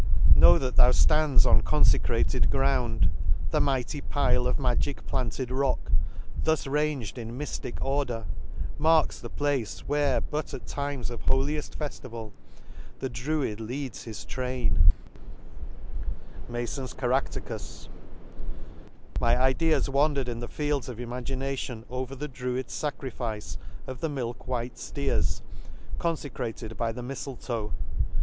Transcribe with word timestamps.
—"Know 0.35 0.57
that 0.57 0.77
thou 0.77 0.91
(lands 1.11 1.45
on 1.45 1.61
confecrated 1.61 2.49
ground;" 2.49 3.11
The 3.51 3.61
mighty 3.61 4.01
pile 4.01 4.47
of 4.47 4.57
magic 4.57 5.05
planted 5.05 5.51
rock," 5.51 5.91
Thus 6.43 6.65
rang'd 6.65 7.19
in 7.19 7.37
myftic 7.37 7.77
order, 7.83 8.25
marks 8.79 9.19
the 9.19 9.29
place" 9.29 9.81
Where 9.87 10.19
but 10.19 10.55
at 10.55 10.65
times 10.65 11.11
of 11.11 11.21
holieft 11.27 11.77
feftival," 11.77 12.31
The 12.99 13.09
druid 13.09 13.59
leads 13.59 14.01
his 14.05 14.25
train 14.25 14.91
*." 16.49 16.49
My 16.49 16.63
ideas 19.37 19.87
wandered 19.91 20.27
in 20.29 20.39
the 20.39 20.47
fields 20.47 20.89
of 20.89 20.99
imagination 20.99 21.85
over 21.91 22.15
the 22.15 22.27
druids 22.27 22.73
facrifice 22.73 23.57
of 23.85 23.99
the 23.99 24.09
milk 24.09 24.47
white 24.47 24.79
fleers, 24.79 25.43
confecrated 25.99 26.75
by 26.75 26.91
the 26.91 27.03
mifletoe. 27.03 27.73